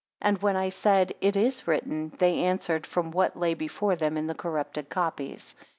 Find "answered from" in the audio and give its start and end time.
2.39-3.11